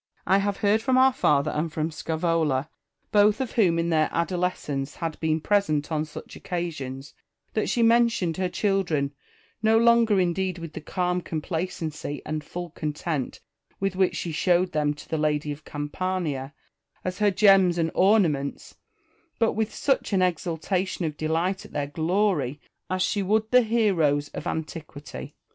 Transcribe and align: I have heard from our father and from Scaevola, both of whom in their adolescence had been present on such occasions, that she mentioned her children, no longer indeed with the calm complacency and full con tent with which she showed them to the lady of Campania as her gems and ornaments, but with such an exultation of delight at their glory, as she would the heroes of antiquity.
I 0.25 0.39
have 0.39 0.57
heard 0.65 0.81
from 0.81 0.97
our 0.97 1.13
father 1.13 1.51
and 1.51 1.71
from 1.71 1.91
Scaevola, 1.91 2.69
both 3.11 3.39
of 3.39 3.51
whom 3.51 3.77
in 3.77 3.89
their 3.91 4.09
adolescence 4.11 4.95
had 4.95 5.19
been 5.19 5.39
present 5.39 5.91
on 5.91 6.05
such 6.05 6.35
occasions, 6.35 7.13
that 7.53 7.69
she 7.69 7.83
mentioned 7.83 8.37
her 8.37 8.49
children, 8.49 9.13
no 9.61 9.77
longer 9.77 10.19
indeed 10.19 10.57
with 10.57 10.73
the 10.73 10.81
calm 10.81 11.21
complacency 11.21 12.19
and 12.25 12.43
full 12.43 12.71
con 12.71 12.93
tent 12.93 13.41
with 13.79 13.95
which 13.95 14.15
she 14.15 14.31
showed 14.31 14.71
them 14.71 14.95
to 14.95 15.07
the 15.07 15.19
lady 15.19 15.51
of 15.51 15.65
Campania 15.65 16.55
as 17.05 17.19
her 17.19 17.29
gems 17.29 17.77
and 17.77 17.91
ornaments, 17.93 18.73
but 19.37 19.51
with 19.53 19.71
such 19.71 20.13
an 20.13 20.23
exultation 20.23 21.05
of 21.05 21.15
delight 21.15 21.63
at 21.63 21.73
their 21.73 21.85
glory, 21.85 22.59
as 22.89 23.03
she 23.03 23.21
would 23.21 23.51
the 23.51 23.61
heroes 23.61 24.29
of 24.29 24.47
antiquity. 24.47 25.35